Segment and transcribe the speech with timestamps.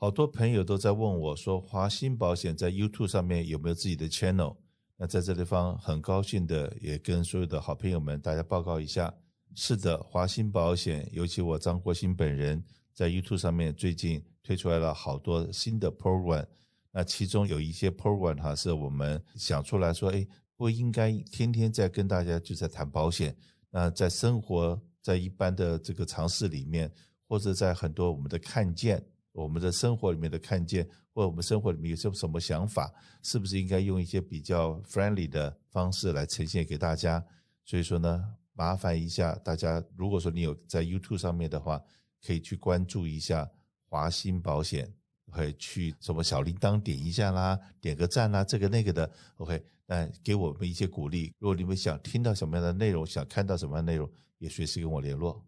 [0.00, 4.56] 好多朋友都在问我说，华鑫保险在 YouTube 上面有没有自己的 channel？
[4.96, 9.12] 那在这地方很高兴的也跟所有的好朋友们大家报告一下，
[9.56, 12.62] 是的，华鑫保险，尤其我张国兴本人
[12.94, 16.46] 在 YouTube 上面最近推出来了好多新的 program。
[16.92, 20.24] 那其中有一些 program 哈，是我们想出来说，哎，
[20.56, 23.36] 不应该天天在跟大家就在谈保险。
[23.68, 26.88] 那在生活，在一般的这个常识里面，
[27.26, 29.04] 或者在很多我们的看见。
[29.38, 30.84] 我们的生活里面的看见，
[31.14, 32.92] 或者我们生活里面有什么什么想法，
[33.22, 37.24] 是不是应该用一些比较 friendly 的方式来呈现给大家？
[37.64, 41.80] 所以说呢，麻烦一下大家，如果说你有在 YouTube 上面的话，
[42.26, 43.48] 可以去关注一下
[43.88, 44.92] 华鑫保险，
[45.30, 51.32] 可以去什么小铃铛点一下啦，点个赞啦，这个那个的，OK，那给我们一些鼓励。
[51.38, 55.47] 如果你们想听到什么样的内容，想看到什么样的内容，也随时跟我联络。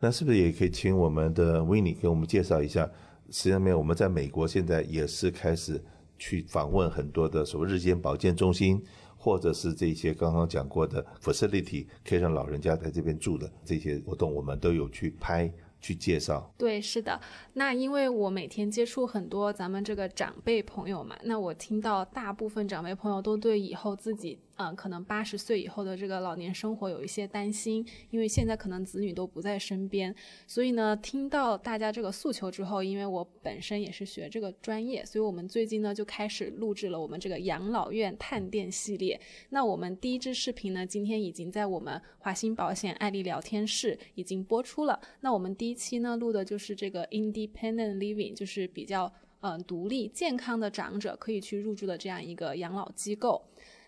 [0.00, 2.88] 那是不是也可以请我们的 Winnie 给我们介绍一下？
[3.30, 5.82] 实际上面我们在美国现在也是开始
[6.18, 8.82] 去访问很多的所谓日间保健中心，
[9.16, 15.52] 或者是这些刚刚讲过的 facility，可以让老人家在这边住的这些活动，我们都有去拍。
[15.80, 17.20] 去介绍，对，是的。
[17.52, 30.12] 那因为我每天接触很多咱们这个长辈朋友嘛，那我听到大部分长辈朋友都对以后自己，呃，可能八十岁以后的这个老年生活有一些担心，因为现在可能子女都不在身边。
[30.48, 39.20] 所以呢，听到大家这个诉求之后，因为我本身也是学这个专业，所以我们最近呢就开始录制了我们这个养老院探店系列。
[39.50, 45.00] 那我们第一支视频呢，今天已经在我们华鑫保险爱丽聊天室已经播出了。
[45.20, 53.40] 那我们第一期呢录的就是这个 independent living，就是比较嗯、独立健康的长者可以去入住的这样一个养老机构。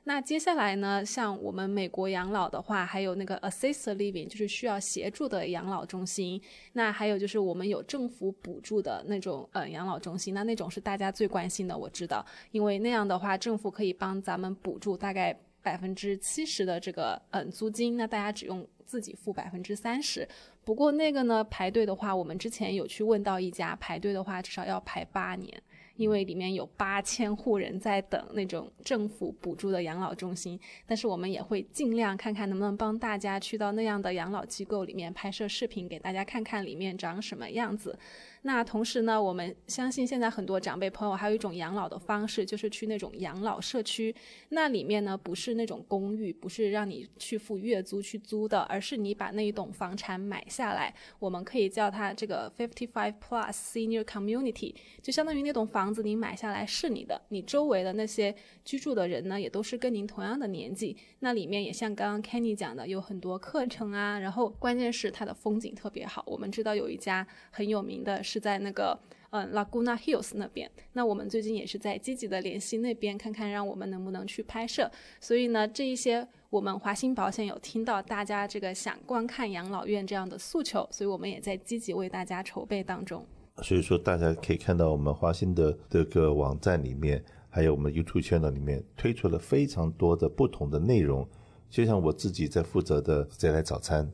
[0.05, 6.41] 那接下来呢，像我们美国养老的话，还有那个 assisted living，就是需要协助的养老中心。
[6.73, 20.27] 那还有就是我们有政府补助的那种呃养老中心，那那种是大家最关心的，我知道，因为那样的话，政府可以帮咱们补助大概百分之七十的这个嗯租金，那大家只用自己付百分之三十。
[20.65, 25.63] 不过那个呢，排队的话，我们之前有去问到一家，排队的话至少要排八年。
[26.01, 37.99] 因为里面有八千户人在等那种政府补助的养老中心，但是我们也会尽量看看能不能帮大家去到那样的养老机构里面拍摄视频，给大家看看里面长什么样子。
[38.43, 44.15] 那同时呢，我们相信现在很多长辈朋友还有一种养老的方式，就是去那种养老社区。
[44.49, 58.35] 那里面呢，不是那种公寓，不是让你去付月租去租的，而是你把那一栋房产买下来，我们可以叫它这个 fifty five plus senior community，就相当于那栋房子你买下来是你的，你周围的那些
[58.65, 60.97] 居住的人呢，也都是跟您同样的年纪。
[61.19, 66.25] 那里面也像刚刚 Kenny 讲的，有很多课程啊，然后关键是它的风景特别好。
[66.27, 68.25] 我们知道有一家很有名的。
[68.31, 68.97] 是在那个
[69.31, 74.89] 嗯 Laguna Hills 那边，那我们最近也是在积极的联系那边，看看让我们能不能去拍摄。
[75.21, 83.27] 所以呢，这一些我们华兴保险有听到大家这个想观看养老院这样的诉求，所以我们也在积极为大家筹备当中。
[83.63, 91.29] 所以说，大家可以看到我们华兴的这个网站里面，还有我们 YouTube 频道里面推出了非常多的不同的内容。
[91.69, 94.11] 就像我自己在负责的这台早餐，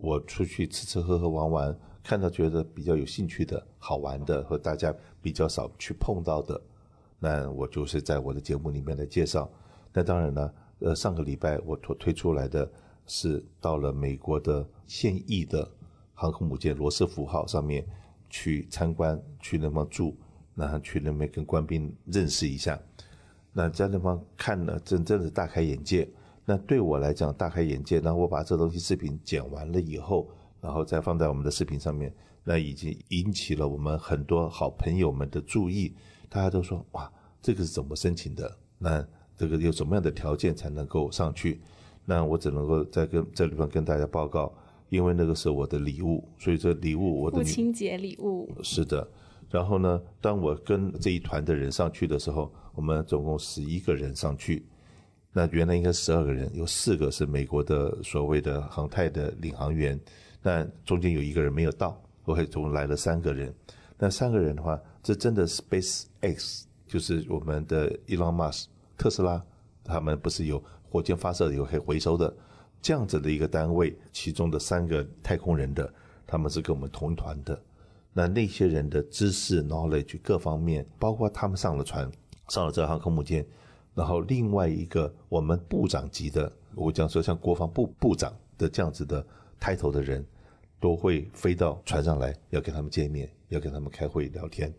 [0.00, 1.78] 我出去吃吃喝喝玩玩。
[2.02, 6.60] 看到觉得比较有兴趣的好玩的和大家比较少去碰到的，
[7.18, 9.48] 那我就是在我的节目里面来介绍。
[9.92, 12.68] 那当然呢，呃，上个礼拜我推推出来的
[13.06, 15.70] 是到了美国的现役的
[16.14, 17.86] 航空母舰罗斯福号上面
[18.30, 20.16] 去参观，去那边住，
[20.54, 22.80] 然后去那边跟官兵认识一下。
[23.52, 26.08] 那在那方看了，真正的大开眼界。
[26.50, 28.00] 那对我来讲大开眼界。
[28.00, 30.28] 然后我把这东西视频剪完了以后。
[30.62, 35.94] 然后再放在我们的视频上面，那已经引起了我们很多好朋友们的注意。
[36.28, 38.58] 大家都说：“哇，这个是怎么申请的？
[38.76, 39.02] 那
[39.38, 41.62] 这个有什么样的条件才能够上去？”
[42.04, 44.52] 那我只能够在跟这里边跟大家报告，
[44.90, 49.08] 因为那个是我的礼物，所以这礼物我的父亲节礼物是的。
[49.48, 54.66] 然后呢，当我跟这一团的人上去的时候，我们总共十一个人上去。
[55.32, 59.98] 那原来应该十二个人，有四个是美国的所谓的航太的领航员。
[60.42, 63.54] 但中间有一个人没有到，OK，总共来了三个人。
[63.98, 68.64] 那三个人的话，这真的 SpaceX 就是我们的 Elon Musk
[68.96, 69.44] 特斯拉，
[69.84, 72.34] 他们不是有火箭发射有可以回收的
[72.80, 75.92] 这样子的一个单位，其中的三个太空人的，
[76.26, 77.62] 他们是跟我们同一团的。
[78.12, 82.10] 那那些人的知识 knowledge 各方面，包括他们上了船，
[82.48, 83.46] 上了这航空母舰，
[83.94, 89.26] 然后另外一个我们部长级的，我讲说像国防部部长的这样子的。
[89.62, 90.26] 抬头的人
[90.80, 94.74] 都会飞到船上来，要跟他们见面，要跟他们开会聊天。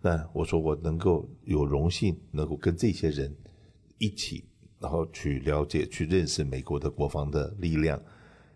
[0.00, 3.30] 那我说我能够有荣幸能够跟这些人
[3.98, 4.42] 一起，
[4.80, 8.00] 然后去了解、去认识美国的国防的力量，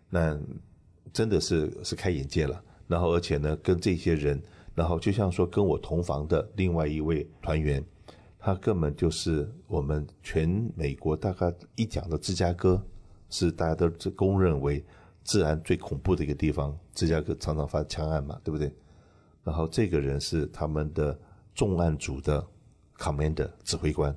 [0.09, 0.35] 那
[1.13, 2.59] 真的是是开眼界了。
[2.87, 4.41] 然后而且呢，跟这些人，
[4.73, 7.85] 然后就像说跟我同房的另外一位团员，
[8.49, 12.83] 那根本就是我们全美国大概一讲到芝加哥，
[13.29, 14.83] 是大家都公认为
[15.23, 16.75] 治安最恐怖的一个地方。
[16.95, 18.73] 芝加哥常常发枪案嘛，对不对？
[19.43, 21.17] 然后这个人是他们的。
[21.55, 22.47] 重案组的
[22.97, 24.15] commander 指挥官，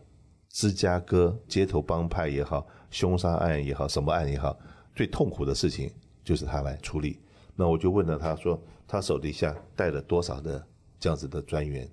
[0.49, 4.57] 芝加哥街头帮派也好，凶杀案也好，什么案也好，
[4.95, 5.93] 最痛苦的事情
[6.23, 7.19] 就是他来处理。
[7.57, 10.65] 那我就问了他说，他手底下带了多少的
[11.01, 11.91] 这样子的专员？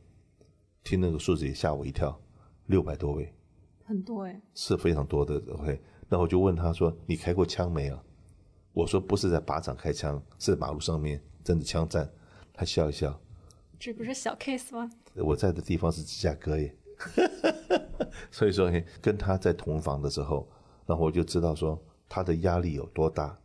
[0.83, 2.21] 听那个数字也吓我一跳，
[2.69, 3.33] 六百多位，
[3.83, 5.35] 很多哎，是非常多的。
[5.53, 7.99] OK，那我就问他说，你开过枪没有？
[8.73, 12.07] 我说不是在靶场开枪，是在马路上面真的枪战。
[12.53, 13.19] 他笑一笑。
[13.79, 14.89] 这不是小 case 吗？
[15.15, 16.75] 我在的地方是芝加哥耶，
[18.29, 18.71] 所以说
[19.01, 20.47] 跟他在同房的时候，
[20.85, 23.35] 然后我就知道说他的压力有多大。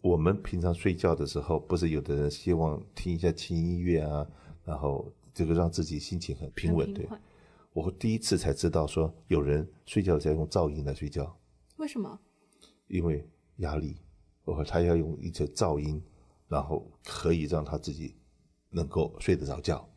[0.00, 4.26] 我们平常睡觉的时候，不是有的人希望听一下轻音乐啊，
[4.64, 6.86] 然后这个让自己心情很平稳。
[6.86, 7.08] 平对，
[7.84, 11.36] 我第一次才知道说有人睡觉在用噪音来睡觉。
[11.76, 12.18] 为什么？
[12.88, 13.28] 因为
[13.58, 13.96] 压力，
[14.44, 16.02] 我他要用一些噪音，
[16.48, 18.14] 然后可以让他自己。
[18.70, 19.88] 能够睡得着觉，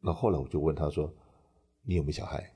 [0.00, 1.12] 那后来我就问他说
[1.84, 2.50] ：“你有没有小孩？”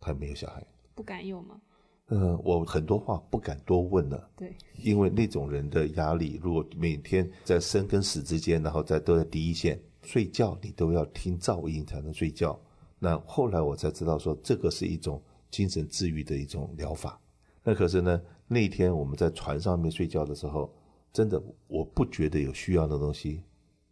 [0.00, 1.60] 他没有小孩，不敢有吗？
[2.06, 4.30] 嗯，我很多话不敢多问了。
[4.34, 12.58] 对，因为那种人的压力，如果每天在生跟死之间，然后在都在第一线睡觉，你都要听噪音才能睡觉。
[12.98, 17.20] 那后来我才知道说，这个是一种精神治愈的一种疗法。
[17.62, 20.72] 那可是呢，那天我们在船上面睡觉的时候，
[21.12, 23.42] 真的我不觉得有需要的东西，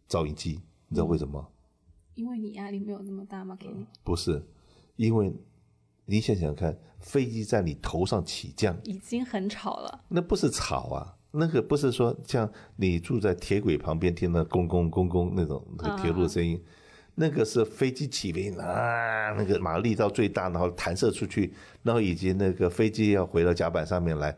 [0.09, 0.59] 噪音机。
[0.89, 1.45] 你知道为什么？
[2.15, 3.55] 因为你压力没有那么大吗？
[3.59, 3.85] 给你？
[4.03, 4.43] 不是，
[4.95, 5.31] 因为
[6.05, 10.05] 你想想看，飞机在你头上起降，已经很吵了。
[10.07, 16.65] 那不是吵啊，那个不是说像你住在铁轨旁边听到“公公公公”那种那个铁路的声音，啊、
[17.19, 21.53] 那个是飞机起飞啊，那个马力到最大，然后弹射出去，
[21.83, 24.33] 然后以及那个飞机要回到甲板上面来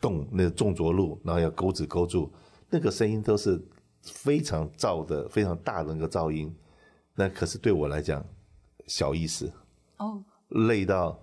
[0.00, 2.30] 动那个重着陆，然后要钩子钩住，
[2.68, 3.60] 那个声音都是。
[4.06, 6.54] 非常噪的、非常大的那个噪音，
[7.14, 8.22] 那可是对我来讲
[8.86, 9.50] 小意思
[9.96, 10.22] 哦。
[10.48, 11.18] 累到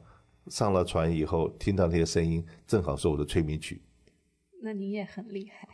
[0.48, 3.84] 上了船以后，听到那些声音，正好是我的催眠曲。
[4.64, 5.70] 那你也很厉害。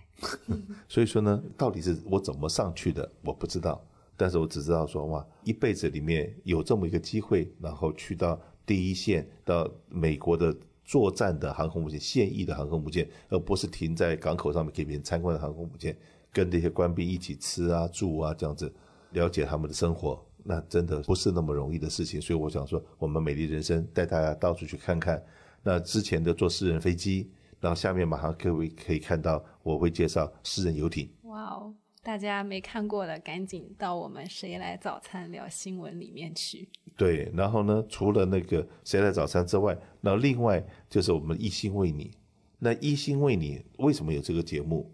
[0.89, 3.81] 所以说呢，到底是我怎么上去的，我不知道。
[4.17, 10.53] 但是我只知道说，哇，一辈子里面有这么一个机会，然后去到第一线，到美国的
[10.83, 15.95] 作战的航空母舰、现役的航空母舰，而不是停在港口上面给别人参观的航空母舰。
[16.33, 18.71] 跟这些官兵一起吃啊、住啊，这样子
[19.11, 22.21] 了解他们的生活，那真的不是那么容易的事情。
[22.21, 25.23] 所以我想说，我们美丽人生带大家到处去看看。
[25.63, 31.09] 那之前的坐私人飞机，然后下面马上各位可以看到，我会介绍私人游艇。
[31.23, 31.73] 哇哦，
[32.07, 36.69] 大家没看过的，赶紧到我们《谁来早餐聊新闻》里面去。
[36.95, 42.11] 对，然后呢，除了那个《谁来早餐》之外，那另外就是我们一心为你。
[42.59, 44.89] 那一心为你为什么有这个节目？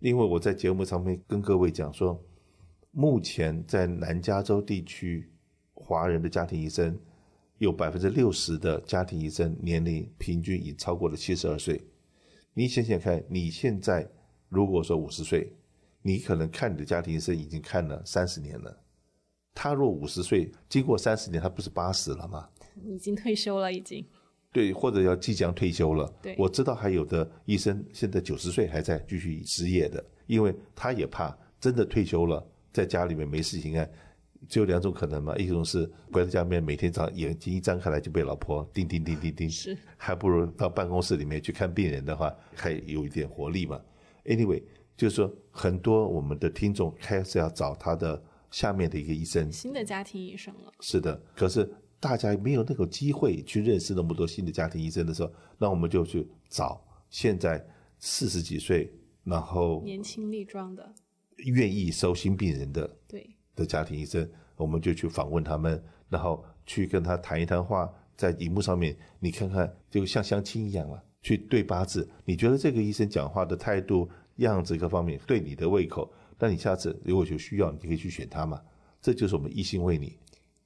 [0.00, 2.18] 因为我在节目上面跟各位讲说，
[2.92, 5.30] 目前在南加州地区，
[5.74, 6.98] 华人的家庭医生
[7.58, 11.78] 有百分之六十的家庭医生年龄平均已超过了七十二岁。
[12.54, 14.08] 你想想看，你现在
[14.48, 15.52] 如果说五十岁，
[16.06, 18.78] 你可能看你的家庭医生已经看了三十年了。
[19.54, 22.46] 他若五十岁，经过三十年，他不是八十了吗？
[22.84, 24.04] 已经退休了，已经。
[24.52, 26.12] 对，或者要即将退休了。
[26.20, 33.90] 对，我知道还有的医生现在九十岁还在继续执业的，因为他也怕真的退休了，在家里面没事情干，
[34.46, 43.80] 只有两种可能嘛，一种是关在家里面，每天早上眼睛一张开来就被老婆叮叮叮叮叮，是，还不如到办公室里面去看病人的话，还有一点活力嘛。
[44.24, 44.62] Anyway，
[44.96, 50.72] 就是说很多我们的听众开始要找他的下面的一个医生，新的家庭医生了。
[50.80, 51.72] 是的，可是。
[52.00, 57.66] 大家没有那个机会去认识那么多新的家庭医生的时候，那我们就去找现在
[57.98, 60.94] 四十几岁，然后年轻力壮的，
[61.38, 74.06] 愿意收新病人的对的家庭医生，我们就去访问他们，然后去跟他谈一谈话，在荧幕上面你看看，就像相亲一样了，去对八字，你觉得这个医生讲话的态度、
[74.36, 78.60] 样子各方面对你的胃口，那你下次如果有需要，你可以去选它嘛，
[79.00, 80.16] 这就是我们一心为你。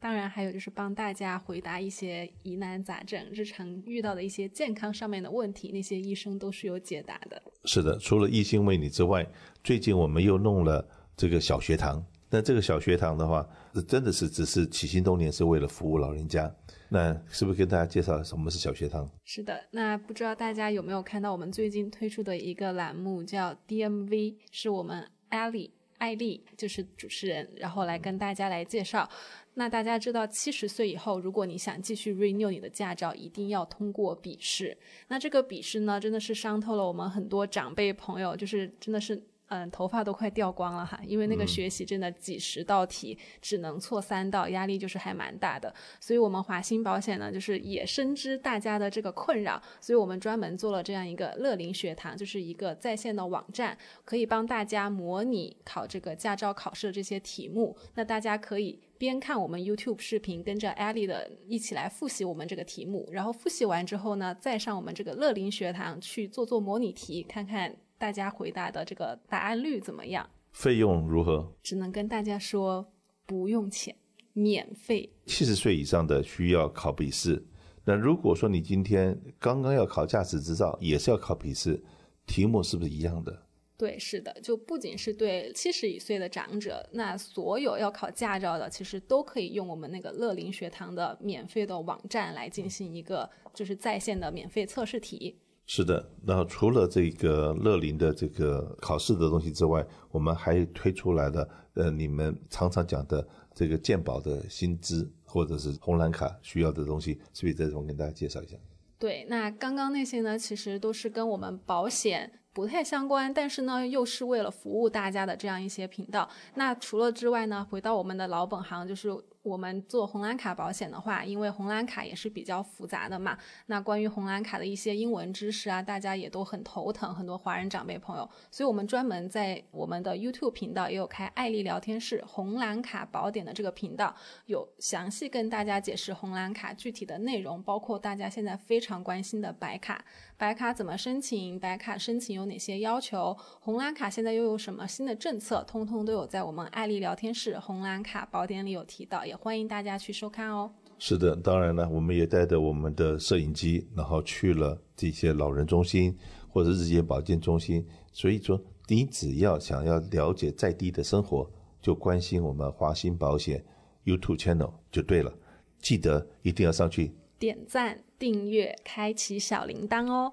[0.01, 7.43] 当然，还有就是帮大家回答一些疑难杂症，日常遇到的一些健康上面的问题，那些医生都是有解答的。
[7.65, 9.27] 是的，除了一心为你之外，
[9.65, 13.49] 最近我们又弄了这个小学堂，那这个小学堂的话，
[13.87, 16.55] 真的是只是起心动念是为了服务老人家。
[16.91, 19.07] 那是不是跟大家介绍什么是小学堂？
[19.25, 29.09] 是的，那不知道大家有没有看到我们最近推出的一个栏目叫 DMV，是我们艾丽艾丽就是主持人，然后来跟大家来介绍。
[29.55, 34.77] 那大家知道，七十岁以后，如果你想继续 renew 你的驾照，一定要通过笔试。
[35.09, 39.23] 那这个笔试呢，真的是伤透了我们很多长辈朋友，就是真的是。
[39.49, 45.75] 嗯，头发都快掉光了哈，因为那个学习真的几十道题，嗯、只能错三道，压力就是还蛮大的。
[46.01, 57.75] 所以，我们华鑫保险呢，就是也深知大家的这个困扰，所以我们专门做了这样一个乐龄学堂，就是一个在线的网站，可以帮大家模拟考这个驾照考试的这些题目。
[57.95, 67.75] 那大家可以边看我们 YouTube 视频，跟着 Ellie 的一起来复习我们这个题目，然后复习完之后呢，再上我们这个乐龄学堂去做做模拟题，看看。
[67.99, 70.31] 大家回答的这个答案率怎么样？
[70.53, 71.53] 费用如何？
[71.63, 72.93] 只能跟大家说
[73.27, 73.95] 不用钱，
[74.33, 75.13] 免费。
[75.27, 77.45] 七十岁以上的需要考笔试。
[77.85, 81.83] 那如果说你今天刚刚要考驾驶执照，也是要考笔试，
[82.27, 83.43] 题目是不是一样的？
[83.77, 95.39] 对，是的，就不仅是对七十以岁的长者，那所有要考驾照的，其实都可以用我们那个乐龄学堂的免费的网站来进行一个就是在线的免费测试题。
[95.71, 108.57] 是的，那除了这个乐龄的这个考试的东西之外，我们还推出来了，呃，你们常常讲的这个健保的薪资或者是红蓝卡需要的东西，是不是在这边跟大家介绍一下？
[108.99, 116.27] 对，那刚刚那些呢，其实都是跟我们保险不太相关，但是呢，又是为了服务大家的这样一些频道。
[116.55, 119.11] 那除了之外呢，回到我们的老本行，就是。
[119.49, 134.15] 我们做红蓝卡保险的话，因为红蓝卡也是比较复杂的嘛，那关于红蓝卡的一些英文知识啊，大家也都很头疼，很多华人长辈朋友，所以我们专门在我们的 YouTube 频道也有开艾丽聊天室红蓝卡宝典的这个频道，
[134.45, 140.05] 有详细跟大家解释红蓝卡具体的内容，包括大家现在非常关心的白卡，
[140.37, 149.38] 白卡怎么申请，白卡申请有哪些要求，红蓝卡现在又有什么新的政策，通通都有在我们艾丽聊天室红蓝卡宝典里有提到，也。
[149.41, 150.71] 欢迎大家去收看哦。
[150.99, 156.17] 是的，当然了，我们也带着我们的摄影机，然后去了这些老人中心
[156.49, 157.87] 或者日间保健中心。
[158.13, 161.49] 所以说，你只要想要了解在地的生活，
[161.81, 163.65] 就关心我们华兴保险
[164.05, 165.33] YouTube channel 就对了。
[165.81, 170.33] 记得一定要上去点赞、订阅、开启小铃铛哦。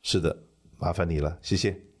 [0.00, 0.44] 是的，
[0.78, 1.93] 麻烦你了，谢谢。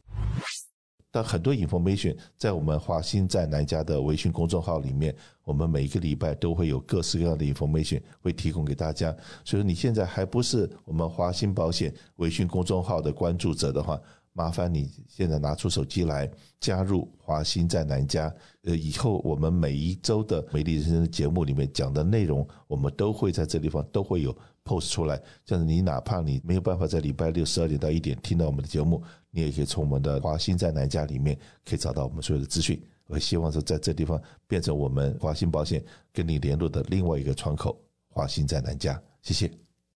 [1.14, 9.12] 但很多 information 在我们华兴在南家的微信公众号里面，我们每一个礼拜都会有各式各样的 information 会提供给大家。
[9.44, 13.96] 所以说你现在还不是我们华兴保险微信公众号的关注者的话，
[14.32, 16.28] 麻烦你现在拿出手机来
[16.58, 18.34] 加入华兴在南家。
[18.64, 25.20] 呃，以后我们每一周的美丽人生节目里面讲的内容，我们都会在这地方都会有 post 出来。
[25.44, 29.02] 这样子，你哪怕你没有办法在礼拜六十二点到一点听到我们的节目。
[29.30, 32.80] 你也可以从我们的华兴在南家里面可以找到我们所有的资讯。
[33.06, 37.78] 我希望说在这地方变成我们华兴保险跟你联络的另外一个窗口。
[38.08, 39.63] 华兴在南家，谢谢。